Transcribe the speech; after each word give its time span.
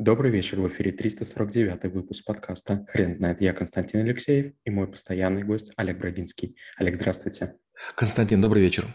Добрый 0.00 0.30
вечер, 0.30 0.58
в 0.62 0.66
эфире 0.68 0.92
349 0.92 1.92
выпуск 1.92 2.24
подкаста 2.24 2.86
«Хрен 2.88 3.12
знает». 3.12 3.42
Я 3.42 3.52
Константин 3.52 4.00
Алексеев 4.00 4.54
и 4.64 4.70
мой 4.70 4.88
постоянный 4.88 5.42
гость 5.42 5.72
Олег 5.76 5.98
Брагинский. 5.98 6.56
Олег, 6.78 6.94
здравствуйте. 6.94 7.56
Константин, 7.96 8.40
добрый 8.40 8.62
вечер. 8.62 8.86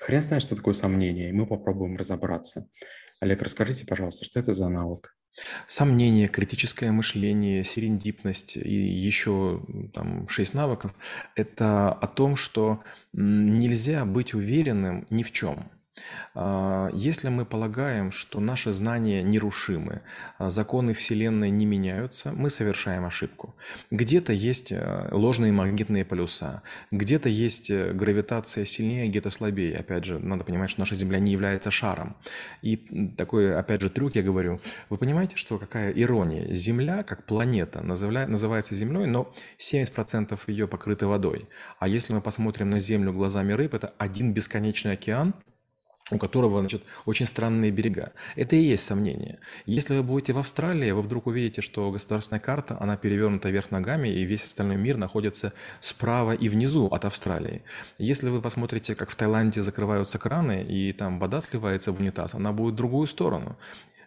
Хрен 0.00 0.20
знает, 0.20 0.42
что 0.42 0.56
такое 0.56 0.74
сомнение, 0.74 1.28
и 1.28 1.32
мы 1.32 1.46
попробуем 1.46 1.96
разобраться. 1.96 2.68
Олег, 3.20 3.42
расскажите, 3.42 3.86
пожалуйста, 3.86 4.24
что 4.24 4.40
это 4.40 4.54
за 4.54 4.68
навык? 4.68 5.14
Сомнение, 5.68 6.26
критическое 6.26 6.90
мышление, 6.90 7.62
серендипность 7.62 8.56
и 8.56 8.74
еще 8.74 9.64
там 9.94 10.28
шесть 10.28 10.54
навыков– 10.54 10.92
это 11.36 11.92
о 11.92 12.08
том, 12.08 12.34
что 12.34 12.82
нельзя 13.12 14.04
быть 14.04 14.34
уверенным 14.34 15.06
ни 15.10 15.22
в 15.22 15.30
чем– 15.30 15.70
если 16.92 17.28
мы 17.28 17.44
полагаем, 17.44 18.12
что 18.12 18.40
наши 18.40 18.72
знания 18.72 19.22
нерушимы, 19.22 20.02
а 20.38 20.50
законы 20.50 20.94
Вселенной 20.94 21.50
не 21.50 21.66
меняются, 21.66 22.32
мы 22.32 22.50
совершаем 22.50 23.04
ошибку. 23.04 23.54
Где-то 23.90 24.32
есть 24.32 24.72
э, 24.72 25.08
ложные 25.12 25.52
магнитные 25.52 26.04
полюса, 26.04 26.62
где-то 26.90 27.28
есть 27.28 27.70
э, 27.70 27.92
гравитация 27.92 28.64
сильнее, 28.64 29.08
где-то 29.08 29.30
слабее. 29.30 29.76
Опять 29.76 30.04
же, 30.04 30.18
надо 30.18 30.44
понимать, 30.44 30.70
что 30.70 30.80
наша 30.80 30.94
Земля 30.94 31.18
не 31.18 31.32
является 31.32 31.70
шаром. 31.70 32.16
И 32.62 32.76
такой, 33.16 33.56
опять 33.56 33.80
же, 33.80 33.90
трюк 33.90 34.16
я 34.16 34.22
говорю. 34.22 34.60
Вы 34.90 34.98
понимаете, 34.98 35.36
что 35.36 35.58
какая 35.58 35.90
ирония? 35.92 36.52
Земля, 36.54 37.02
как 37.02 37.24
планета, 37.24 37.82
называется 37.82 38.74
Землей, 38.74 39.06
но 39.06 39.32
70% 39.58 40.38
ее 40.46 40.66
покрыты 40.68 41.06
водой. 41.06 41.48
А 41.78 41.88
если 41.88 42.12
мы 42.12 42.20
посмотрим 42.20 42.70
на 42.70 42.80
Землю 42.80 43.12
глазами 43.12 43.52
рыб, 43.52 43.74
это 43.74 43.92
один 43.98 44.32
бесконечный 44.32 44.92
океан– 44.92 45.34
у 46.12 46.18
которого, 46.18 46.60
значит, 46.60 46.82
очень 47.06 47.26
странные 47.26 47.70
берега. 47.70 48.12
Это 48.36 48.56
и 48.56 48.60
есть 48.60 48.84
сомнение. 48.84 49.38
Если 49.66 49.96
вы 49.96 50.02
будете 50.02 50.32
в 50.32 50.38
Австралии, 50.38 50.90
вы 50.90 51.02
вдруг 51.02 51.26
увидите, 51.26 51.62
что 51.62 51.90
государственная 51.90 52.40
карта, 52.40 52.76
она 52.80 52.96
перевернута 52.96 53.48
вверх 53.48 53.70
ногами, 53.70 54.08
и 54.08 54.24
весь 54.24 54.42
остальной 54.42 54.76
мир 54.76 54.96
находится 54.96 55.52
справа 55.80 56.32
и 56.32 56.48
внизу 56.48 56.86
от 56.86 57.04
Австралии. 57.04 57.62
Если 57.98 58.28
вы 58.28 58.42
посмотрите, 58.42 58.94
как 58.94 59.10
в 59.10 59.14
Таиланде 59.14 59.62
закрываются 59.62 60.18
краны, 60.18 60.62
и 60.62 60.92
там 60.92 61.18
вода 61.18 61.40
сливается 61.40 61.92
в 61.92 62.00
унитаз, 62.00 62.34
она 62.34 62.52
будет 62.52 62.74
в 62.74 62.76
другую 62.76 63.06
сторону. 63.06 63.56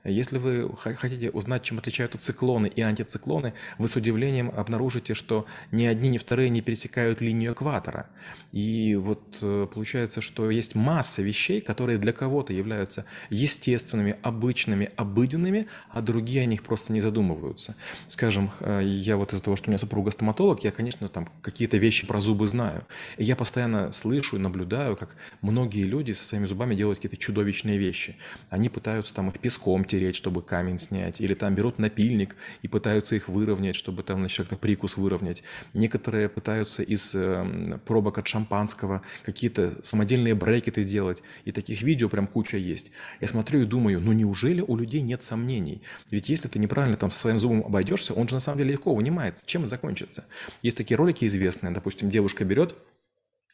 Если 0.06 0.38
вы 0.38 0.72
хотите 0.78 1.32
узнать, 1.32 1.64
чем 1.64 1.80
отличаются 1.80 2.20
циклоны 2.20 2.68
и 2.68 2.82
антициклоны, 2.82 3.54
вы 3.78 3.88
с 3.88 3.96
удивлением 3.96 4.52
обнаружите, 4.56 5.16
что 5.16 5.46
ни 5.72 5.86
одни, 5.86 6.10
ни 6.10 6.18
вторые 6.18 6.50
не 6.50 6.62
пересекают 6.62 7.22
линию 7.22 7.54
экватора. 7.54 8.08
И 8.52 8.96
вот 8.96 9.40
э, 9.42 9.68
получается, 9.74 10.22
что 10.22 10.50
есть 10.52 10.76
масса 10.76 11.22
вещей, 11.22 11.60
которые 11.60 11.98
для 11.98 12.14
кого-то 12.14 12.54
являются 12.54 13.06
естественными, 13.30 14.16
обычными, 14.22 14.92
обыденными, 14.96 15.68
а 15.90 16.02
другие 16.02 16.44
о 16.44 16.46
них 16.46 16.64
просто 16.64 16.94
не 16.94 17.02
задумываются. 17.02 17.76
Скажем, 18.08 18.52
я 18.82 19.18
вот 19.18 19.34
из-за 19.34 19.44
того, 19.44 19.56
что 19.56 19.70
у 19.70 19.72
меня 19.72 19.80
супруга 19.80 20.12
стоматолог, 20.12 20.64
я, 20.64 20.72
конечно, 20.72 21.10
там 21.10 21.28
какие-то 21.42 21.78
вещи 21.78 22.06
про 22.06 22.22
зубы 22.22 22.48
знаю. 22.48 22.84
И 23.18 23.24
я 23.24 23.36
постоянно 23.36 23.92
слышу 23.92 24.36
и 24.36 24.40
наблюдаю, 24.40 24.96
как 24.96 25.16
многие 25.42 25.84
люди 25.84 26.12
со 26.12 26.24
своими 26.24 26.46
зубами 26.46 26.76
делают 26.76 27.00
какие-то 27.00 27.18
чудовищные 27.18 27.78
вещи. 27.78 28.18
Они 28.50 28.70
пытаются 28.70 29.14
там 29.14 29.30
их 29.30 29.40
песком 29.40 29.84
тереть, 29.96 30.18
чтобы 30.18 30.42
камень 30.42 30.78
снять, 30.78 31.22
или 31.22 31.34
там 31.34 31.56
берут 31.56 31.80
напильник 31.80 32.36
и 32.62 32.68
пытаются 32.68 33.16
их 33.16 33.30
выровнять, 33.30 33.78
чтобы 33.78 34.04
там, 34.04 34.20
значит, 34.20 34.40
как-то 34.40 34.58
прикус 34.58 34.98
выровнять. 34.98 35.42
Некоторые 35.74 36.28
пытаются 36.28 36.84
из 36.84 37.16
э, 37.16 37.80
пробок 37.86 38.18
от 38.18 38.28
шампанского 38.28 39.04
какие-то 39.24 39.80
самодельные 39.84 40.36
брекеты 40.36 40.84
делать, 40.84 41.24
и 41.46 41.54
таких 41.54 41.82
видео 41.82 42.10
прям 42.10 42.28
куча 42.28 42.58
есть. 42.58 42.92
Я 43.22 43.30
смотрю 43.30 43.62
и 43.62 43.66
думаю, 43.66 44.02
ну 44.02 44.12
неужели 44.12 44.60
у 44.60 44.76
людей 44.76 45.02
нет 45.02 45.22
сомнений? 45.22 45.82
Ведь 46.12 46.28
если 46.28 46.50
ты 46.50 46.60
неправильно 46.60 46.98
там 46.98 47.10
со 47.10 47.20
своим 47.20 47.40
зубом 47.40 47.64
обойдешься, 47.66 48.14
он 48.14 48.28
же 48.28 48.36
на 48.36 48.42
самом 48.42 48.58
деле 48.58 48.74
легко 48.74 48.94
вынимается. 48.94 49.46
Чем 49.46 49.62
это 49.62 49.70
закончится? 49.70 50.26
Есть 50.62 50.76
такие 50.76 50.98
ролики 50.98 51.24
известные, 51.24 51.72
допустим, 51.72 52.10
девушка 52.10 52.44
берет 52.44 52.76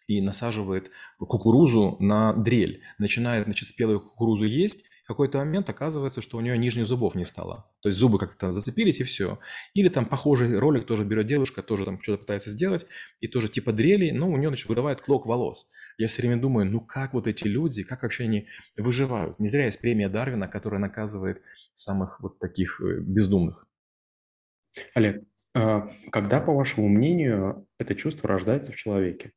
и 0.07 0.21
насаживает 0.21 0.89
кукурузу 1.19 1.97
на 1.99 2.33
дрель, 2.33 2.81
начинает, 2.97 3.45
значит, 3.45 3.69
спелую 3.69 4.01
кукурузу 4.01 4.45
есть, 4.45 4.85
какой-то 5.13 5.37
момент 5.37 5.69
оказывается, 5.69 6.21
что 6.21 6.37
у 6.37 6.41
нее 6.41 6.57
нижних 6.57 6.87
зубов 6.87 7.15
не 7.15 7.25
стало. 7.25 7.69
То 7.81 7.89
есть 7.89 7.99
зубы 7.99 8.19
как-то 8.19 8.53
зацепились 8.53 8.99
и 8.99 9.03
все. 9.03 9.39
Или 9.73 9.89
там 9.89 10.05
похожий 10.05 10.57
ролик 10.57 10.85
тоже 10.85 11.03
берет 11.03 11.27
девушка, 11.27 11.61
тоже 11.61 11.85
там 11.85 12.01
что-то 12.01 12.19
пытается 12.19 12.49
сделать, 12.49 12.85
и 13.19 13.27
тоже 13.27 13.49
типа 13.49 13.71
дрели, 13.71 14.11
но 14.11 14.29
у 14.29 14.37
нее 14.37 14.49
значит, 14.49 14.67
вырывает 14.67 15.01
клок 15.01 15.25
волос. 15.25 15.69
Я 15.97 16.07
все 16.07 16.21
время 16.21 16.41
думаю, 16.41 16.65
ну 16.65 16.81
как 16.81 17.13
вот 17.13 17.27
эти 17.27 17.45
люди, 17.45 17.83
как 17.83 18.03
вообще 18.03 18.23
они 18.23 18.47
выживают? 18.77 19.39
Не 19.39 19.47
зря 19.47 19.65
есть 19.65 19.81
премия 19.81 20.09
Дарвина, 20.09 20.47
которая 20.47 20.79
наказывает 20.79 21.41
самых 21.73 22.19
вот 22.21 22.39
таких 22.39 22.81
э, 22.81 22.99
бездумных. 23.01 23.67
Олег, 24.93 25.23
а 25.53 25.89
когда, 26.11 26.39
по 26.39 26.53
вашему 26.53 26.87
мнению, 26.87 27.67
это 27.77 27.95
чувство 27.95 28.29
рождается 28.29 28.71
в 28.71 28.75
человеке? 28.75 29.33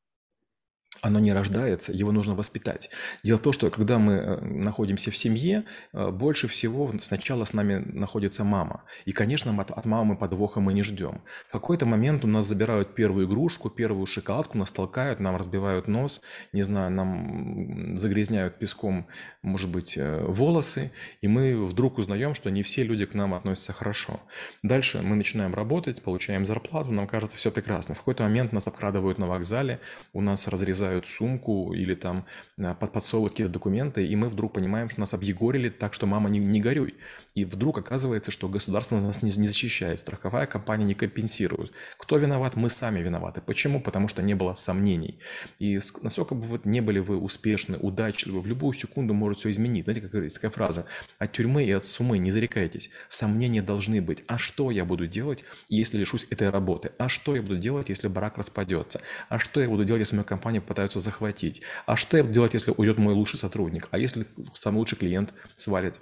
Оно 1.05 1.19
не 1.19 1.33
рождается, 1.33 1.93
его 1.93 2.13
нужно 2.13 2.35
воспитать. 2.35 2.89
Дело 3.23 3.39
в 3.39 3.43
том, 3.43 3.53
что 3.53 3.71
когда 3.71 3.99
мы 3.99 4.13
э, 4.15 4.41
находимся 4.41 5.11
в 5.11 5.17
семье, 5.17 5.65
э, 5.93 6.11
больше 6.11 6.49
всего 6.49 6.93
сначала 7.03 7.45
с 7.45 7.53
нами 7.53 7.85
находится 7.93 8.43
мама. 8.43 8.85
И, 9.05 9.13
конечно, 9.13 9.55
от 9.61 9.85
мамы 9.85 10.17
подвоха 10.17 10.61
мы 10.61 10.73
не 10.73 10.83
ждем. 10.83 11.21
В 11.49 11.53
какой-то 11.53 11.85
момент 11.85 12.25
у 12.25 12.27
нас 12.27 12.47
забирают 12.47 12.95
первую 12.95 13.27
игрушку, 13.27 13.69
первую 13.69 14.07
шоколадку, 14.07 14.57
нас 14.57 14.73
толкают, 14.73 15.21
нам 15.21 15.37
разбивают 15.37 15.89
нос, 15.89 16.23
не 16.53 16.63
знаю, 16.63 16.91
нам 16.91 17.99
загрязняют 17.99 18.59
песком, 18.59 19.07
может 19.43 19.71
быть, 19.71 19.99
э, 19.99 20.25
волосы, 20.27 20.91
и 21.21 21.29
мы 21.29 21.67
вдруг 21.67 21.99
узнаем, 21.99 22.35
что 22.35 22.51
не 22.51 22.63
все 22.63 22.83
люди 22.83 23.05
к 23.05 23.13
нам 23.13 23.35
относятся 23.35 23.75
хорошо. 23.75 24.21
Дальше 24.63 25.03
мы 25.03 25.17
начинаем 25.17 25.53
работать, 25.55 26.03
получаем 26.03 26.47
зарплату, 26.47 26.93
нам 26.93 27.07
кажется 27.07 27.37
все 27.37 27.51
прекрасно. 27.51 27.95
В 27.95 27.99
какой-то 27.99 28.23
момент 28.23 28.53
нас 28.53 28.67
обкрадывают 28.67 29.19
на 29.19 29.27
вокзале, 29.27 29.81
у 30.15 30.23
нас 30.23 30.49
разрезают 30.49 30.94
бросают 30.95 31.09
сумку 31.09 31.73
или 31.73 31.95
там 31.95 32.25
под 32.57 32.93
подсовывают 32.93 33.33
какие-то 33.33 33.53
документы, 33.53 34.07
и 34.07 34.17
мы 34.17 34.29
вдруг 34.29 34.53
понимаем, 34.53 34.89
что 34.89 35.01
нас 35.01 35.15
объегорили 35.15 35.69
так, 35.69 35.95
что 35.95 36.07
мама 36.07 36.31
не, 36.31 36.39
не 36.39 36.61
горюй. 36.61 36.95
И 37.35 37.45
вдруг 37.45 37.79
оказывается, 37.79 38.31
что 38.31 38.49
государство 38.49 39.01
нас 39.01 39.23
не, 39.23 39.33
не 39.33 39.49
защищает, 39.49 40.01
страховая 40.01 40.47
компания 40.47 40.85
не 40.85 40.95
компенсирует. 40.95 41.73
Кто 41.99 42.19
виноват? 42.19 42.57
Мы 42.57 42.71
сами 42.71 43.01
виноваты. 43.01 43.41
Почему? 43.41 43.81
Потому 43.81 44.09
что 44.09 44.23
не 44.23 44.35
было 44.35 44.55
сомнений. 44.55 45.19
И 45.59 45.81
насколько 46.03 46.35
бы 46.35 46.43
вот 46.43 46.65
не 46.65 46.81
были 46.81 47.01
вы 47.01 47.17
успешны, 47.17 47.77
удачливы, 47.77 48.41
в 48.41 48.47
любую 48.47 48.73
секунду 48.75 49.15
может 49.15 49.39
все 49.39 49.51
изменить. 49.51 49.85
Знаете, 49.85 50.01
как 50.01 50.13
такая 50.13 50.51
фраза? 50.51 50.87
От 51.19 51.33
тюрьмы 51.33 51.65
и 51.65 51.73
от 51.73 51.85
сумы 51.85 52.19
не 52.19 52.31
зарекайтесь. 52.31 52.91
Сомнения 53.09 53.63
должны 53.63 54.01
быть. 54.01 54.23
А 54.29 54.39
что 54.39 54.71
я 54.71 54.85
буду 54.85 55.09
делать, 55.09 55.45
если 55.69 55.99
лишусь 55.99 56.27
этой 56.31 56.51
работы? 56.51 56.93
А 56.99 57.09
что 57.09 57.35
я 57.35 57.43
буду 57.43 57.57
делать, 57.57 57.89
если 57.89 58.07
брак 58.07 58.39
распадется? 58.39 59.01
А 59.29 59.39
что 59.41 59.61
я 59.61 59.69
буду 59.69 59.85
делать, 59.85 60.01
если 60.01 60.15
моя 60.15 60.25
компания 60.25 60.61
пытаются 60.75 60.99
захватить? 60.99 61.63
А 61.87 61.97
что 61.97 62.17
я 62.17 62.25
буду 62.25 62.35
делать, 62.35 62.55
если 62.55 62.75
уйдет 62.77 62.99
мой 62.99 63.15
лучший 63.15 63.39
сотрудник? 63.39 63.89
А 63.93 63.99
если 63.99 64.27
самый 64.55 64.79
лучший 64.79 64.99
клиент 64.99 65.33
свалит? 65.57 66.01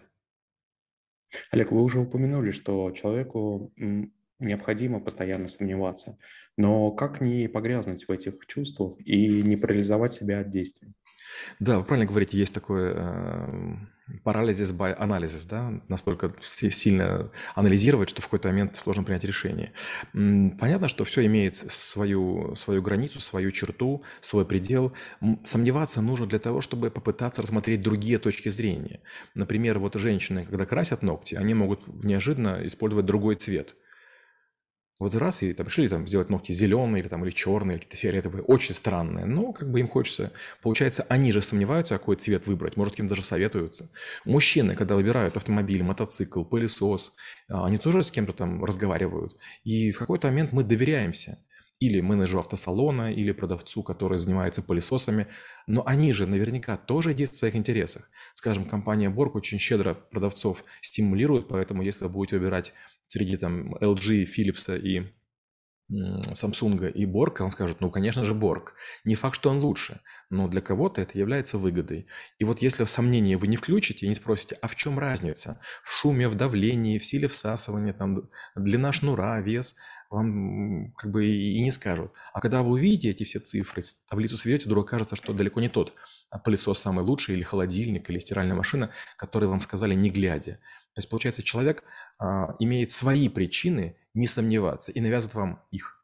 Олег, 1.50 1.72
вы 1.72 1.82
уже 1.82 2.00
упомянули, 2.00 2.50
что 2.50 2.90
человеку 2.90 3.72
необходимо 4.38 5.00
постоянно 5.00 5.48
сомневаться. 5.48 6.18
Но 6.56 6.90
как 6.90 7.20
не 7.20 7.48
погрязнуть 7.48 8.08
в 8.08 8.10
этих 8.10 8.46
чувствах 8.46 8.98
и 8.98 9.42
не 9.42 9.56
парализовать 9.56 10.12
себя 10.12 10.40
от 10.40 10.50
действий? 10.50 10.94
Да, 11.60 11.78
вы 11.78 11.84
правильно 11.84 12.08
говорите, 12.08 12.38
есть 12.38 12.54
такое 12.54 12.94
э, 12.94 13.76
парализис 14.24 14.72
by 14.72 14.98
analysis, 14.98 15.46
да, 15.48 15.80
настолько 15.88 16.32
сильно 16.42 17.30
анализировать, 17.54 18.10
что 18.10 18.22
в 18.22 18.26
какой-то 18.26 18.48
момент 18.48 18.76
сложно 18.76 19.04
принять 19.04 19.24
решение. 19.24 19.72
Понятно, 20.12 20.88
что 20.88 21.04
все 21.04 21.24
имеет 21.26 21.56
свою, 21.56 22.54
свою 22.56 22.82
границу, 22.82 23.20
свою 23.20 23.50
черту, 23.50 24.02
свой 24.20 24.44
предел. 24.44 24.92
Сомневаться 25.44 26.00
нужно 26.02 26.26
для 26.26 26.38
того, 26.38 26.60
чтобы 26.60 26.90
попытаться 26.90 27.42
рассмотреть 27.42 27.82
другие 27.82 28.18
точки 28.18 28.48
зрения. 28.48 29.00
Например, 29.34 29.78
вот 29.78 29.94
женщины, 29.94 30.44
когда 30.44 30.66
красят 30.66 31.02
ногти, 31.02 31.34
они 31.34 31.54
могут 31.54 31.86
неожиданно 32.04 32.66
использовать 32.66 33.06
другой 33.06 33.36
цвет– 33.36 33.76
вот 35.02 35.14
раз 35.14 35.42
и 35.42 35.52
там 35.52 35.66
решили 35.66 35.88
там 35.88 36.06
сделать 36.08 36.30
ногти 36.30 36.52
зеленые 36.52 37.02
или 37.02 37.08
там 37.08 37.24
или 37.24 37.30
черные, 37.30 37.76
или 37.76 37.82
какие-то 37.82 37.96
фиолетовые, 37.96 38.42
очень 38.42 38.74
странные. 38.74 39.26
Но 39.26 39.52
как 39.52 39.70
бы 39.70 39.80
им 39.80 39.88
хочется. 39.88 40.32
Получается, 40.62 41.04
они 41.08 41.32
же 41.32 41.42
сомневаются, 41.42 41.98
какой 41.98 42.16
цвет 42.16 42.46
выбрать. 42.46 42.76
Может, 42.76 42.96
кем 42.96 43.08
даже 43.08 43.22
советуются. 43.22 43.90
Мужчины, 44.24 44.74
когда 44.74 44.94
выбирают 44.94 45.36
автомобиль, 45.36 45.82
мотоцикл, 45.82 46.44
пылесос, 46.44 47.14
а, 47.48 47.66
они 47.66 47.78
тоже 47.78 48.02
с 48.02 48.10
кем-то 48.10 48.32
там 48.32 48.64
разговаривают. 48.64 49.36
И 49.64 49.92
в 49.92 49.98
какой-то 49.98 50.28
момент 50.28 50.52
мы 50.52 50.62
доверяемся 50.64 51.38
или 51.82 52.00
менеджеру 52.00 52.38
автосалона, 52.38 53.12
или 53.12 53.32
продавцу, 53.32 53.82
который 53.82 54.20
занимается 54.20 54.62
пылесосами, 54.62 55.26
но 55.66 55.82
они 55.84 56.12
же 56.12 56.26
наверняка 56.26 56.76
тоже 56.76 57.12
действуют 57.12 57.34
в 57.34 57.38
своих 57.38 57.56
интересах. 57.56 58.08
Скажем, 58.34 58.66
компания 58.66 59.10
Borg 59.10 59.32
очень 59.34 59.58
щедро 59.58 59.94
продавцов 59.94 60.62
стимулирует, 60.80 61.48
поэтому 61.48 61.82
если 61.82 62.04
вы 62.04 62.10
будете 62.10 62.38
выбирать 62.38 62.72
среди 63.12 63.36
там 63.36 63.74
LG, 63.74 64.26
Philips 64.26 64.78
и 64.78 65.12
Samsung 65.90 66.90
и 66.90 67.04
Borg, 67.04 67.42
он 67.42 67.52
скажет, 67.52 67.82
ну, 67.82 67.90
конечно 67.90 68.24
же, 68.24 68.32
Borg. 68.34 68.68
Не 69.04 69.14
факт, 69.14 69.34
что 69.34 69.50
он 69.50 69.58
лучше, 69.58 70.00
но 70.30 70.48
для 70.48 70.62
кого-то 70.62 71.02
это 71.02 71.18
является 71.18 71.58
выгодой. 71.58 72.06
И 72.38 72.44
вот 72.44 72.62
если 72.62 72.84
в 72.84 72.88
сомнение 72.88 73.36
вы 73.36 73.48
не 73.48 73.58
включите 73.58 74.06
и 74.06 74.08
не 74.08 74.14
спросите, 74.14 74.56
а 74.62 74.68
в 74.68 74.76
чем 74.76 74.98
разница? 74.98 75.60
В 75.84 75.92
шуме, 75.92 76.28
в 76.28 76.34
давлении, 76.34 76.98
в 76.98 77.04
силе 77.04 77.28
всасывания, 77.28 77.92
там, 77.92 78.30
длина 78.56 78.94
шнура, 78.94 79.42
вес, 79.42 79.76
вам 80.08 80.92
как 80.92 81.10
бы 81.10 81.26
и 81.26 81.62
не 81.62 81.70
скажут. 81.70 82.12
А 82.32 82.40
когда 82.40 82.62
вы 82.62 82.70
увидите 82.70 83.10
эти 83.10 83.24
все 83.24 83.40
цифры, 83.40 83.82
таблицу 84.08 84.38
сведете, 84.38 84.66
вдруг 84.66 84.86
окажется, 84.86 85.16
что 85.16 85.34
далеко 85.34 85.60
не 85.60 85.68
тот 85.68 85.94
а 86.32 86.38
пылесос 86.38 86.78
самый 86.78 87.04
лучший, 87.04 87.34
или 87.34 87.42
холодильник, 87.42 88.08
или 88.08 88.18
стиральная 88.18 88.56
машина, 88.56 88.90
которые 89.18 89.50
вам 89.50 89.60
сказали 89.60 89.94
не 89.94 90.08
глядя. 90.08 90.58
То 90.94 90.98
есть, 90.98 91.08
получается, 91.08 91.42
человек 91.42 91.84
а, 92.18 92.54
имеет 92.58 92.90
свои 92.90 93.28
причины 93.28 93.96
не 94.14 94.26
сомневаться 94.26 94.92
и 94.92 95.00
навязывает 95.00 95.34
вам 95.34 95.62
их. 95.70 96.02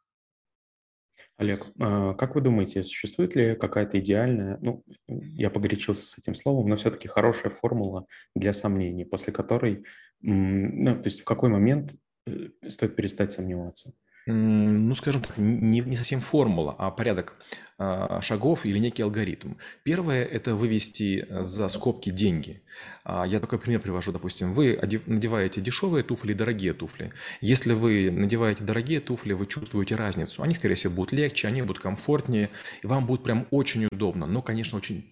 Олег, 1.37 1.67
а 1.79 2.15
как 2.15 2.35
вы 2.35 2.41
думаете, 2.41 2.83
существует 2.83 3.37
ли 3.37 3.55
какая-то 3.55 4.01
идеальная, 4.01 4.59
ну, 4.61 4.83
я 5.07 5.51
погорячился 5.51 6.05
с 6.05 6.19
этим 6.19 6.35
словом, 6.35 6.69
но 6.69 6.75
все-таки 6.75 7.07
хорошая 7.07 7.53
формула 7.53 8.07
для 8.35 8.53
сомнений, 8.53 9.05
после 9.05 9.33
которой, 9.33 9.85
ну, 10.21 10.97
то 10.97 11.05
есть 11.05 11.21
в 11.21 11.25
какой 11.25 11.49
момент 11.49 11.95
э, 12.27 12.49
стоит 12.69 12.97
перестать 12.97 13.33
сомневаться? 13.33 13.93
Ну, 14.33 14.95
скажем 14.95 15.23
так, 15.23 15.39
не, 15.39 15.81
не 15.81 15.97
совсем 15.97 16.21
формула, 16.21 16.75
а 16.79 16.91
порядок 16.91 17.37
а, 17.79 18.21
шагов 18.21 18.67
или 18.67 18.79
некий 18.79 19.03
алгоритм. 19.03 19.55
Первое– 19.85 20.25
это 20.25 20.55
вывести 20.55 21.25
э, 21.29 21.43
за 21.45 21.69
скобки 21.69 22.11
деньги. 22.11 22.61
А, 23.05 23.25
я 23.25 23.41
такой 23.41 23.59
пример 23.59 23.81
привожу, 23.81 24.13
допустим, 24.13 24.53
вы 24.53 24.79
надеваете 25.07 25.61
дешевые 25.61 26.03
туфли 26.03 26.33
и 26.33 26.35
дорогие 26.35 26.73
туфли. 26.73 27.13
Если 27.41 27.73
вы 27.73 28.11
надеваете 28.11 28.65
дорогие 28.65 29.01
туфли, 29.01 29.33
вы 29.33 29.47
чувствуете 29.47 29.95
разницу. 29.95 30.43
Они, 30.43 30.55
скорее 30.55 30.75
всего, 30.75 30.93
будут 30.93 31.13
легче, 31.13 31.49
они 31.49 31.63
будут 31.63 31.79
комфортнее, 31.79 32.51
и 32.83 32.87
вам 32.87 33.07
будет 33.07 33.23
прям 33.23 33.47
очень 33.51 33.87
удобно, 33.91 34.27
но, 34.27 34.43
конечно, 34.43 34.77
очень 34.77 35.05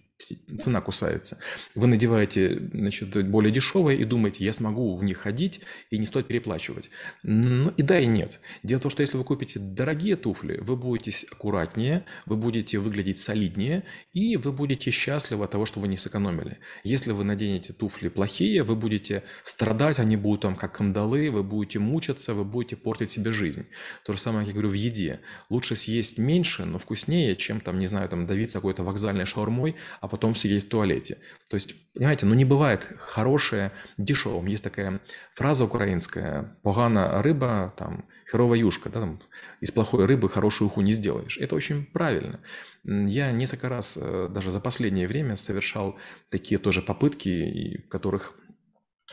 цена 0.59 0.81
кусается. 0.81 1.39
Вы 1.75 1.87
надеваете 1.87 2.59
значит, 2.73 3.29
более 3.29 3.51
дешевые 3.51 3.99
и 3.99 4.03
думаете, 4.03 4.43
я 4.43 4.53
смогу 4.53 4.95
в 4.95 5.03
них 5.03 5.17
ходить 5.19 5.61
и 5.89 5.97
не 5.97 6.05
стоит 6.05 6.27
переплачивать. 6.27 6.89
Ну 7.23 7.69
и 7.69 7.81
да, 7.81 7.99
и 7.99 8.05
нет. 8.05 8.39
Дело 8.63 8.79
в 8.79 8.83
том, 8.83 8.91
что 8.91 9.01
если 9.01 9.17
вы 9.17 9.23
купите 9.23 9.59
дорогие 9.59 10.15
туфли, 10.15 10.57
вы 10.57 10.75
будете 10.75 11.27
аккуратнее, 11.31 12.05
вы 12.25 12.35
будете 12.35 12.79
выглядеть 12.79 13.19
солиднее, 13.19 13.83
и 14.13 14.37
вы 14.37 14.51
будете 14.51 14.91
счастливы 14.91 15.45
от 15.45 15.51
того, 15.51 15.65
что 15.65 15.79
вы 15.79 15.87
не 15.87 15.97
сэкономили. 15.97 16.59
Если 16.83 17.11
вы 17.11 17.23
наденете 17.23 17.73
туфли 17.73 18.09
плохие, 18.09 18.63
вы 18.63 18.75
будете 18.75 19.23
страдать, 19.43 19.99
они 19.99 20.17
будут 20.17 20.41
там 20.41 20.55
как 20.55 20.77
кандалы, 20.77 21.29
вы 21.29 21.43
будете 21.43 21.79
мучиться, 21.79 22.33
вы 22.33 22.43
будете 22.43 22.75
портить 22.75 23.11
себе 23.11 23.31
жизнь. 23.31 23.67
То 24.05 24.13
же 24.13 24.19
самое, 24.19 24.47
я 24.47 24.53
говорю, 24.53 24.69
в 24.69 24.73
еде. 24.73 25.21
Лучше 25.49 25.75
съесть 25.75 26.17
меньше, 26.17 26.65
но 26.65 26.79
вкуснее, 26.79 27.35
чем 27.35 27.59
там, 27.61 27.79
не 27.79 27.87
знаю, 27.87 28.09
там 28.09 28.25
давиться 28.25 28.59
какой-то 28.59 28.83
вокзальной 28.83 29.25
шаурмой, 29.25 29.75
а 30.01 30.07
потом 30.07 30.16
сидеть 30.35 30.65
в 30.65 30.69
туалете. 30.69 31.17
То 31.49 31.55
есть, 31.55 31.93
понимаете, 31.93 32.25
ну 32.25 32.33
не 32.33 32.45
бывает 32.45 32.87
хорошее 32.99 33.71
дешевым. 33.97 34.47
Есть 34.47 34.63
такая 34.63 34.99
фраза 35.35 35.65
украинская 35.65 36.57
«погана 36.61 37.21
рыба, 37.21 37.73
там, 37.77 38.05
херова 38.29 38.55
юшка», 38.55 38.89
да, 38.89 39.01
там, 39.01 39.21
из 39.61 39.71
плохой 39.71 40.05
рыбы 40.05 40.29
хорошую 40.29 40.67
уху 40.67 40.81
не 40.81 40.93
сделаешь. 40.93 41.37
Это 41.37 41.55
очень 41.55 41.85
правильно. 41.85 42.39
Я 42.83 43.31
несколько 43.31 43.69
раз 43.69 43.97
э, 43.99 44.27
даже 44.29 44.51
за 44.51 44.59
последнее 44.59 45.07
время 45.07 45.35
совершал 45.35 45.97
такие 46.29 46.57
тоже 46.57 46.81
попытки, 46.81 47.83
в 47.85 47.89
которых 47.89 48.33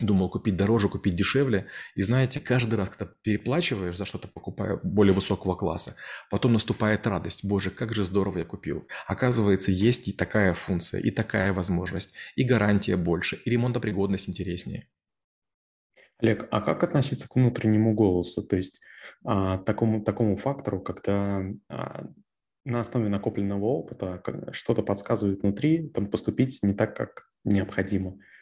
Думал 0.00 0.29
купить 0.29 0.56
дороже, 0.56 0.88
купить 0.88 1.14
дешевле. 1.14 1.69
И 1.94 2.02
знаете, 2.02 2.41
каждый 2.41 2.75
раз, 2.75 2.88
когда 2.88 3.12
переплачиваешь 3.23 3.96
за 3.96 4.05
что-то, 4.05 4.26
покупая 4.26 4.81
более 4.82 5.14
высокого 5.14 5.55
класса, 5.55 5.94
потом 6.31 6.55
наступает 6.55 7.06
радость. 7.06 7.44
Боже, 7.44 7.70
как 7.70 7.94
же 7.94 8.05
здорово 8.05 8.38
я 8.38 8.44
купил. 8.44 8.85
Оказывается, 9.06 9.70
есть 9.70 10.08
и 10.08 10.12
такая 10.12 10.55
функция, 10.55 11.00
и 11.00 11.12
такая 11.12 11.52
возможность, 11.52 12.14
и 12.35 12.43
гарантия 12.43 12.96
больше, 12.96 13.37
и 13.37 13.50
ремонтопригодность 13.50 14.29
интереснее. 14.29 14.88
Олег, 16.19 16.49
а 16.50 16.61
как 16.61 16.82
относиться 16.82 17.29
к 17.29 17.37
внутреннему 17.37 17.94
голосу? 17.94 18.43
То 18.43 18.56
есть 18.56 18.81
а, 19.25 19.58
такому, 19.58 20.02
такому 20.02 20.37
фактору, 20.37 20.81
когда 20.81 21.44
а, 21.69 22.06
на 22.64 22.81
основе 22.81 23.08
накопленного 23.08 23.67
опыта 23.67 24.20
что-то 24.50 24.82
подсказывает 24.82 25.43
внутри, 25.43 25.88
там 25.90 26.11
поступить 26.11 26.58
не 26.62 26.75
так, 26.75 26.97
как 26.97 27.29
необходимо– 27.44 28.19
а, 28.29 28.33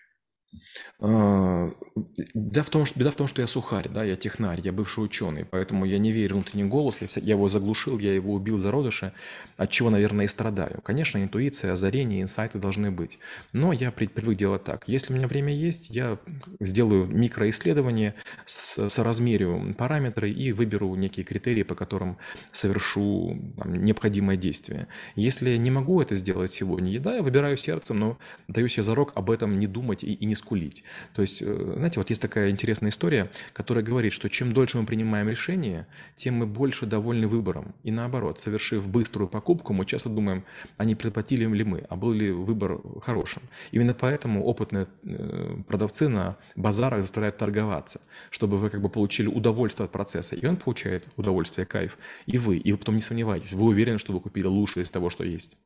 беда 1.00 2.62
в 2.62 2.70
том, 2.70 2.87
что, 2.87 2.99
беда 2.99 3.10
в 3.10 3.16
том, 3.16 3.26
что 3.26 3.43
я 3.43 3.49
сухарь, 3.49 3.88
да, 3.88 4.04
я 4.04 4.16
технарь, 4.16 4.60
я 4.62 4.72
бывший 4.72 5.04
ученый, 5.04 5.44
поэтому 5.44 5.84
я 5.84 5.99
не 5.99 6.12
верю 6.12 6.34
в 6.34 6.43
внутренний 6.43 6.69
голос, 6.69 7.00
я, 7.00 7.08
я 7.16 7.34
его 7.34 7.49
заглушил, 7.49 7.99
я 7.99 8.14
его 8.14 8.34
убил 8.34 8.58
зародыше, 8.58 9.12
от 9.56 9.70
чего, 9.70 9.90
наверное, 9.90 10.25
и 10.25 10.28
страдаю. 10.28 10.81
Конечно, 10.82 11.22
интуиция, 11.22 11.72
озарение, 11.72 12.22
инсайты 12.22 12.58
должны 12.58 12.90
быть, 12.90 13.19
но 13.52 13.72
я 13.72 13.90
привык 13.93 14.37
делать 14.37 14.64
так. 14.64 14.84
Если 14.87 15.12
у 15.12 15.16
меня 15.16 15.26
время 15.26 15.54
есть, 15.54 15.90
я 15.90 16.19
сделаю 16.60 17.06
микроисследование, 17.06 18.14
соразмерю 18.46 19.75
параметры 19.76 20.31
и 20.31 20.52
выберу 20.52 20.94
некие 20.94 21.25
критерии, 21.25 21.62
по 21.62 21.75
которым 21.75 22.19
совершу 22.50 23.38
там, 23.56 23.84
необходимое 23.84 24.37
действие. 24.37 24.88
Если 25.16 25.56
не 25.56 25.70
могу 25.70 26.00
это 26.00 26.14
сделать 26.14 26.50
сегодня, 26.50 27.00
да, 27.00 27.16
я 27.16 27.22
выбираю 27.22 27.56
сердцем, 27.56 27.96
но 27.96 28.19
даю 28.48 28.69
себе 28.69 28.82
зарок 28.82 29.12
об 29.14 29.31
этом 29.31 29.58
не 29.58 29.66
думать 29.66 30.05
и, 30.05 30.12
и 30.12 30.25
не 30.26 30.34
скулить. 30.42 30.84
То 31.14 31.22
есть, 31.22 31.42
э, 31.42 31.74
знаете, 31.76 32.00
вот 32.00 32.10
есть 32.10 32.20
такая 32.20 32.50
интересная 32.50 32.90
история, 32.90 33.30
которая 33.52 33.84
говорит, 33.84 34.12
что 34.12 34.28
чем 34.28 34.52
дольше 34.52 34.78
мы 34.78 34.86
принимаем 34.86 35.28
решение, 35.28 35.86
тем 36.16 36.34
мы 36.34 36.46
больше 36.46 36.86
довольны 36.86 37.28
выбором. 37.28 37.74
И 37.84 37.90
наоборот, 37.90 38.40
совершив 38.40 38.86
быструю 38.88 39.28
покупку, 39.28 39.72
мы 39.72 39.86
часто 39.86 40.08
думаем, 40.08 40.44
а 40.76 40.84
не 40.84 40.94
предплатили 40.94 41.46
ли 41.46 41.64
мы, 41.64 41.84
а 41.88 41.96
был 41.96 42.12
ли 42.12 42.30
выбор 42.30 42.80
хорошим. 43.00 43.42
Именно 43.70 43.94
поэтому 43.94 44.44
опытные 44.44 44.86
э, 45.04 45.56
продавцы 45.68 46.08
на 46.08 46.36
базарах 46.56 47.02
заставляют 47.02 47.38
торговаться, 47.38 48.00
чтобы 48.30 48.58
вы 48.58 48.70
как 48.70 48.82
бы 48.82 48.88
получили 48.88 49.28
удовольствие 49.28 49.84
от 49.84 49.92
процесса. 49.92 50.36
И 50.36 50.44
он 50.46 50.56
получает 50.56 51.08
удовольствие, 51.16 51.66
кайф. 51.66 51.96
И 52.26 52.38
вы. 52.38 52.56
И 52.56 52.72
вы 52.72 52.78
потом 52.78 52.96
не 52.96 53.00
сомневайтесь, 53.00 53.52
вы 53.52 53.66
уверены, 53.66 53.98
что 53.98 54.12
вы 54.12 54.20
купили 54.20 54.46
лучшее 54.46 54.82
из 54.84 54.90
того, 54.90 55.10
что 55.10 55.24
есть. 55.24 55.56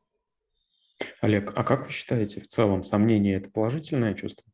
Олег, 1.21 1.51
а 1.55 1.63
как 1.63 1.85
вы 1.85 1.91
считаете, 1.91 2.41
в 2.41 2.47
целом 2.47 2.83
сомнение– 2.83 3.35
это 3.37 3.49
положительное 3.49 4.13
чувство? 4.13 4.45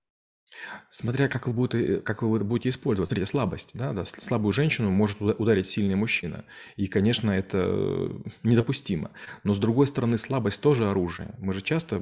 Смотря 0.89 1.27
как 1.27 1.47
вы 1.47 1.53
будете, 1.53 1.97
как 1.97 2.21
вы 2.21 2.39
будете 2.39 2.69
использовать. 2.69 3.09
Смотрите, 3.09 3.29
слабость. 3.29 3.71
Да, 3.73 3.93
да, 3.93 4.05
слабую 4.05 4.53
женщину 4.53 4.91
может 4.91 5.21
ударить 5.21 5.67
сильный 5.67 5.95
мужчина. 5.95 6.45
И, 6.75 6.87
конечно, 6.87 7.31
это 7.31 8.11
недопустимо. 8.43 9.11
Но, 9.43 9.53
с 9.53 9.59
другой 9.59 9.87
стороны, 9.87 10.17
слабость 10.17 10.61
тоже 10.61 10.89
оружие. 10.89 11.35
Мы 11.39 11.53
же 11.53 11.61
часто 11.61 12.01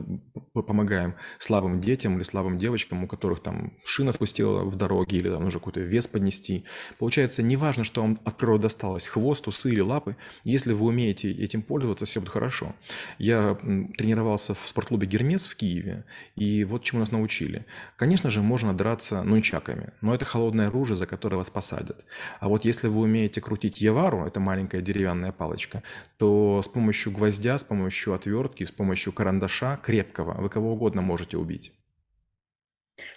помогаем 0.53 1.15
слабым 1.39 1.79
детям 1.79 2.17
или 2.17 2.23
слабым 2.23 2.57
девочкам, 2.57 3.03
у 3.03 3.07
которых 3.07 3.41
там 3.41 3.73
шина 3.85 4.13
спустила 4.13 4.63
в 4.63 4.75
дороге 4.75 5.17
или 5.17 5.29
там 5.29 5.43
нужно 5.43 5.59
какой-то 5.59 5.79
вес 5.81 6.07
поднести. 6.07 6.65
Получается, 6.99 7.43
неважно, 7.43 7.83
что 7.83 8.01
вам 8.01 8.19
от 8.25 8.37
природы 8.37 8.63
досталось, 8.63 9.07
хвост, 9.07 9.47
усы 9.47 9.71
или 9.71 9.79
лапы, 9.81 10.15
если 10.43 10.73
вы 10.73 10.87
умеете 10.87 11.31
этим 11.31 11.61
пользоваться, 11.61 12.05
все 12.05 12.19
будет 12.19 12.29
хорошо. 12.29 12.75
Я 13.17 13.55
тренировался 13.97 14.55
в 14.55 14.67
спортклубе 14.67 15.07
«Гермес» 15.07 15.47
в 15.47 15.55
Киеве, 15.55 16.05
и 16.35 16.63
вот 16.63 16.83
чему 16.83 16.99
нас 16.99 17.11
научили. 17.11 17.65
Конечно 17.95 18.29
же, 18.29 18.40
можно 18.41 18.75
драться 18.75 19.23
нунчаками, 19.23 19.93
но 20.01 20.13
это 20.13 20.25
холодное 20.25 20.67
оружие, 20.67 20.95
за 20.95 21.05
которое 21.05 21.37
вас 21.37 21.49
посадят. 21.49 22.05
А 22.39 22.47
вот 22.49 22.65
если 22.65 22.87
вы 22.87 23.01
умеете 23.01 23.41
крутить 23.41 23.81
явару, 23.81 24.25
это 24.25 24.39
маленькая 24.39 24.81
деревянная 24.81 25.31
палочка, 25.31 25.83
то 26.17 26.61
с 26.63 26.67
помощью 26.67 27.11
гвоздя, 27.11 27.57
с 27.57 27.63
помощью 27.63 28.13
отвертки, 28.13 28.63
с 28.63 28.71
помощью 28.71 29.13
карандаша 29.13 29.77
крепкого 29.83 30.39
вы 30.41 30.49
кого 30.49 30.73
угодно 30.73 31.01
можете 31.01 31.37
убить. 31.37 31.73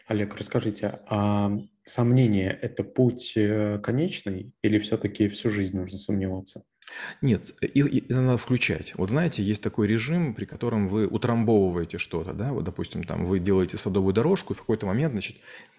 Олег, 0.07 0.37
расскажите, 0.37 1.01
а 1.09 1.51
сомнение– 1.85 2.59
это 2.63 2.85
путь 2.85 3.35
э, 3.37 3.79
конечный 3.83 4.55
или 4.63 4.79
все-таки 4.79 5.29
всю 5.29 5.51
жизнь 5.51 5.77
нужно 5.77 5.99
сомневаться? 5.99 6.65
Нет, 7.23 7.53
их, 7.61 7.87
их 7.87 8.09
надо 8.09 8.39
включать. 8.39 8.95
Вот 8.97 9.11
знаете, 9.11 9.43
есть 9.43 9.63
такой 9.63 9.87
режим, 9.87 10.35
при 10.35 10.45
котором 10.45 10.89
вы 10.89 11.07
утрамбовываете 11.07 11.99
что-то, 11.99 12.33
да, 12.33 12.53
вот, 12.53 12.65
допустим, 12.65 13.05
там 13.05 13.27
вы 13.27 13.39
делаете 13.39 13.77
садовую 13.77 14.13
дорожку, 14.15 14.53
и 14.53 14.57
в 14.57 14.61
какой-то 14.61 14.87
момент, 14.87 15.13
значит, 15.13 15.37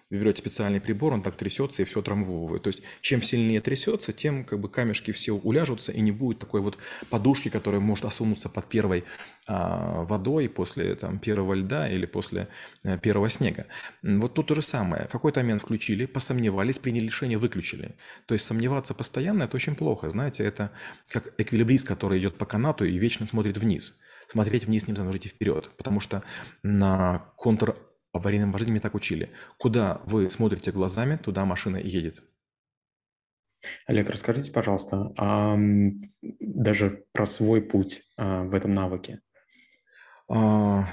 вы 0.08 0.18
берете 0.18 0.38
специальный 0.38 0.80
прибор, 0.80 1.12
он 1.12 1.22
так 1.22 1.36
трясется 1.36 1.82
и 1.82 1.84
все 1.84 2.00
трамвовывает. 2.00 2.62
То 2.62 2.68
есть, 2.68 2.82
чем 3.00 3.22
сильнее 3.22 3.60
трясется, 3.60 4.12
тем 4.12 4.44
как 4.44 4.60
бы 4.60 4.68
камешки 4.68 5.10
все 5.10 5.32
уляжутся, 5.32 5.90
и 5.90 6.00
не 6.00 6.12
будет 6.12 6.38
такой 6.38 6.60
вот 6.60 6.78
подушки, 7.10 7.48
которая 7.48 7.80
может 7.80 8.04
осунуться 8.04 8.48
под 8.48 8.66
первой 8.66 9.04
а, 9.48 10.04
водой 10.04 10.48
после 10.48 10.94
там, 10.94 11.18
первого 11.18 11.54
льда 11.54 11.88
или 11.88 12.06
после 12.06 12.48
а, 12.84 12.98
первого 12.98 13.28
снега. 13.28 13.66
Вот 14.02 14.34
тут 14.34 14.46
то 14.46 14.54
же 14.54 14.62
самое. 14.62 15.06
В 15.08 15.10
какой-то 15.10 15.40
момент 15.40 15.62
включили, 15.62 16.06
посомневались, 16.06 16.78
приняли 16.78 17.06
решение, 17.06 17.38
выключили. 17.38 17.96
То 18.26 18.34
есть, 18.34 18.46
сомневаться 18.46 18.94
постоянно– 18.94 19.42
это 19.44 19.56
очень 19.56 19.74
плохо. 19.74 20.08
Знаете, 20.08 20.44
это 20.44 20.70
как 21.08 21.34
эквилибрист, 21.38 21.86
который 21.86 22.20
идет 22.20 22.38
по 22.38 22.46
канату 22.46 22.84
и 22.84 22.96
вечно 22.96 23.26
смотрит 23.26 23.58
вниз. 23.58 23.98
Смотреть 24.28 24.66
вниз 24.66 24.86
нельзя, 24.86 25.04
нужно 25.04 25.18
идти 25.18 25.28
вперед, 25.28 25.70
потому 25.76 26.00
что 26.00 26.22
на 26.62 27.30
контр 27.36 27.76
аварийном 28.16 28.52
вождении 28.52 28.74
меня 28.74 28.82
так 28.82 28.94
учили. 28.94 29.30
Куда 29.58 30.00
вы 30.06 30.30
смотрите 30.30 30.72
глазами, 30.72 31.16
туда 31.16 31.44
машина 31.44 31.76
едет. 31.76 32.22
Олег, 33.86 34.10
расскажите, 34.10 34.52
пожалуйста, 34.52 35.12
даже 36.22 37.04
про 37.12 37.26
свой 37.26 37.62
путь 37.62 38.02
а, 38.16 38.44
в 38.44 38.54
этом 38.54 38.74
навыке. 38.74 39.20
А, 40.28 40.84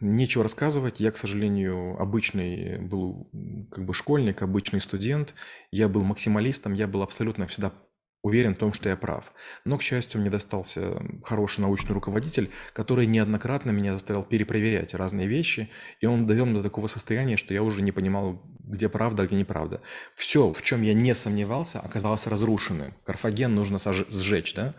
нечего 0.00 0.42
рассказывать. 0.42 1.00
Я, 1.00 1.12
к 1.12 1.18
сожалению, 1.18 2.00
обычный 2.00 2.78
был 2.78 3.30
как 3.70 3.84
бы 3.84 3.94
школьник, 3.94 4.42
обычный 4.42 4.80
студент. 4.80 5.34
Я 5.70 5.88
был 5.88 6.02
максималистом, 6.02 6.72
я 6.72 6.86
был 6.86 7.02
абсолютно 7.02 7.46
всегда 7.46 7.72
уверен 8.22 8.54
в 8.54 8.58
том, 8.58 8.72
что 8.72 8.88
я 8.88 8.96
прав. 8.96 9.32
Но, 9.64 9.78
к 9.78 9.82
счастью, 9.82 10.20
мне 10.20 10.30
достался 10.30 11.02
хороший 11.24 11.60
научный 11.60 11.94
руководитель, 11.94 12.50
который 12.72 13.06
неоднократно 13.06 13.70
меня 13.70 13.92
заставил 13.94 14.22
перепроверять 14.22 14.94
разные 14.94 15.26
вещи, 15.26 15.70
и 16.00 16.06
он 16.06 16.26
довел 16.26 16.46
меня 16.46 16.58
до 16.58 16.64
такого 16.64 16.86
состояния, 16.86 17.36
что 17.36 17.54
я 17.54 17.62
уже 17.62 17.82
не 17.82 17.92
понимал, 17.92 18.42
где 18.58 18.88
правда, 18.88 19.22
а 19.22 19.26
где 19.26 19.36
неправда. 19.36 19.80
Все, 20.14 20.52
в 20.52 20.62
чем 20.62 20.82
я 20.82 20.94
не 20.94 21.14
сомневался, 21.14 21.80
оказалось 21.80 22.26
разрушенным. 22.26 22.94
Карфаген 23.04 23.54
нужно 23.54 23.78
сжечь, 23.78 24.54
да? 24.54 24.74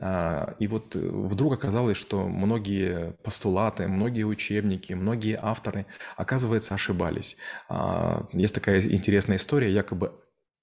А, 0.00 0.54
и 0.60 0.68
вот 0.68 0.94
э, 0.94 1.00
вдруг 1.00 1.54
оказалось, 1.54 1.96
что 1.96 2.28
многие 2.28 3.12
постулаты, 3.24 3.88
многие 3.88 4.22
учебники, 4.22 4.92
многие 4.92 5.38
авторы, 5.40 5.86
оказывается, 6.16 6.74
ошибались. 6.74 7.36
А, 7.68 8.26
есть 8.32 8.54
такая 8.54 8.80
интересная 8.80 9.38
история, 9.38 9.72
якобы 9.72 10.12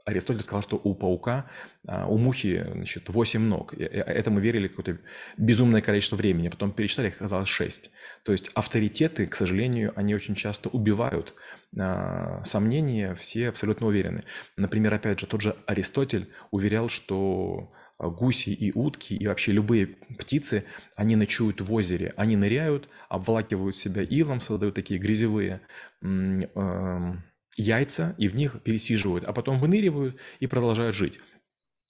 Аристотель 0.05 0.41
сказал, 0.41 0.61
что 0.61 0.79
у 0.81 0.93
паука, 0.93 1.49
а, 1.87 2.07
у 2.07 2.17
мухи, 2.19 2.63
значит, 2.71 3.09
8 3.09 3.41
ног. 3.41 3.73
Это 3.73 4.29
мы 4.29 4.39
верили 4.39 4.67
какое-то 4.67 4.99
безумное 5.37 5.81
количество 5.81 6.15
времени. 6.15 6.49
Потом 6.49 6.71
перечитали, 6.71 7.07
оказалось 7.07 7.49
6. 7.49 7.89
То 8.23 8.31
есть 8.31 8.51
авторитеты, 8.53 9.25
к 9.25 9.35
сожалению, 9.35 9.93
они 9.95 10.13
очень 10.13 10.35
часто 10.35 10.69
убивают 10.69 11.33
а, 11.77 12.43
сомнения, 12.43 13.15
все 13.15 13.49
абсолютно 13.49 13.87
уверены. 13.87 14.23
Например, 14.57 14.93
опять 14.93 15.19
же, 15.19 15.25
тот 15.25 15.41
же 15.41 15.55
Аристотель 15.65 16.29
уверял, 16.51 16.87
что 16.87 17.73
гуси 17.97 18.49
и 18.49 18.71
утки, 18.73 19.15
и 19.15 19.25
вообще 19.25 19.53
любые 19.53 19.87
птицы, 20.19 20.65
они 20.95 21.15
ночуют 21.15 21.61
в 21.61 21.73
озере. 21.73 22.13
Они 22.15 22.35
ныряют, 22.35 22.89
обволакивают 23.09 23.75
себя 23.75 24.03
илом, 24.03 24.39
создают 24.39 24.75
такие 24.75 24.99
грязевые 24.99 25.61
эм, 26.03 27.23
яйца 27.55 28.15
и 28.17 28.27
в 28.27 28.35
них 28.35 28.61
пересиживают, 28.63 29.25
а 29.25 29.33
потом 29.33 29.59
выныривают 29.59 30.17
и 30.39 30.47
продолжают 30.47 30.95
жить. 30.95 31.19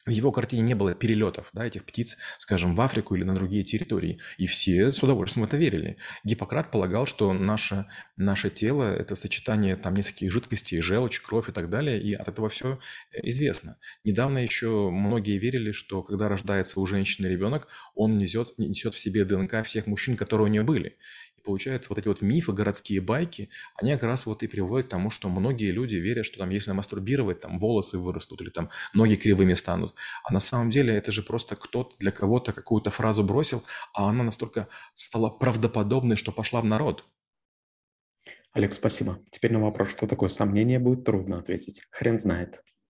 В 0.05 0.12
его 0.12 0.31
картине 0.31 0.62
не 0.62 0.75
было 0.75 0.93
перелетов, 0.93 1.50
да, 1.51 1.65
этих 1.65 1.84
птиц, 1.84 2.17
скажем, 2.38 2.75
в 2.75 2.81
Африку 2.81 3.15
или 3.15 3.24
на 3.24 3.34
другие 3.34 3.63
территории. 3.63 4.19
И 4.38 4.45
все 4.45 4.91
с 4.91 5.01
удовольствием 5.01 5.48
это 5.48 5.57
верили. 5.57 5.98
Гиппократ 6.24 6.69
полагал, 6.69 7.07
что 7.07 7.34
наше, 7.34 7.88
наше 8.15 8.51
тело– 8.51 8.84
это 8.95 9.15
сочетание 9.15 9.75
там 9.75 9.95
нескольких 9.95 10.31
жидкостей, 10.31 10.79
желчь, 10.79 11.22
кровь 11.22 11.50
и 11.50 11.51
так 11.51 11.72
далее, 11.72 12.00
и 12.00 12.13
от 12.13 12.27
этого 12.27 12.50
все 12.50 12.79
известно. 13.24 13.79
Недавно 14.03 14.38
еще 14.38 14.91
многие 14.91 15.39
верили, 15.39 15.72
что 15.72 16.03
когда 16.03 16.29
рождается 16.29 16.79
у 16.79 16.86
женщины 16.86 17.25
ребенок, 17.25 17.67
он 17.95 18.19
несет, 18.19 18.55
несет 18.60 18.93
в 18.93 19.00
себе 19.00 19.25
ДНК 19.25 19.65
всех 19.65 19.88
мужчин, 19.88 20.17
которые 20.17 20.45
у 20.45 20.51
нее 20.51 20.62
были 20.62 21.00
получается, 21.46 21.90
вот 21.90 22.00
эти 22.00 22.08
вот 22.08 22.22
мифы, 22.22 22.52
городские 22.52 23.02
байки, 23.02 23.50
они 23.75 23.92
как 23.92 24.04
раз 24.04 24.25
вот 24.25 24.44
и 24.44 24.48
приводят 24.48 24.88
к 24.88 24.90
тому, 24.90 25.10
что 25.10 25.30
многие 25.30 25.72
люди 25.72 25.96
верят, 25.96 26.25
что 26.25 26.40
там, 26.40 26.50
если 26.50 26.72
мастурбировать, 26.72 27.42
там 27.42 27.58
волосы 27.58 27.98
вырастут 27.98 28.42
или 28.42 28.50
там 28.50 28.70
ноги 28.94 29.16
кривыми 29.16 29.54
станут. 29.54 29.96
А 30.24 30.34
на 30.34 30.40
самом 30.40 30.70
деле 30.70 30.96
это 30.96 31.12
же 31.12 31.22
просто 31.22 31.56
кто-то 31.56 31.96
для 32.00 32.12
кого-то 32.12 32.52
какую-то 32.54 32.92
фразу 32.92 33.24
бросил, 33.24 33.64
а 33.94 34.10
она 34.10 34.24
настолько 34.24 34.68
стала 34.98 35.30
правдоподобной, 35.30 36.16
что 36.16 36.32
пошла 36.32 36.62
в 36.62 36.66
народ. 36.66 37.06
Олег, 38.54 38.74
спасибо. 38.74 39.20
Теперь 39.32 39.52
на 39.52 39.60
вопрос, 39.60 39.92
что 39.92 40.08
такое 40.08 40.30
сомнение, 40.30 40.80
будет 40.80 41.04
трудно 41.04 41.40
ответить. 41.40 41.82
Хрен 41.92 42.20
знает. 42.20 42.64